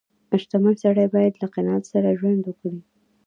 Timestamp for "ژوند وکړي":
2.19-2.79